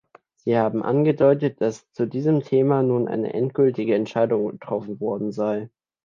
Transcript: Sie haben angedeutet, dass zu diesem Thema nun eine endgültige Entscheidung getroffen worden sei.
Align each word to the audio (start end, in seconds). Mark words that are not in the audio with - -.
Sie 0.33 0.57
haben 0.57 0.81
angedeutet, 0.81 1.61
dass 1.61 1.87
zu 1.91 2.07
diesem 2.07 2.39
Thema 2.41 2.81
nun 2.81 3.07
eine 3.07 3.33
endgültige 3.35 3.93
Entscheidung 3.93 4.49
getroffen 4.49 4.99
worden 4.99 5.31
sei. 5.31 5.69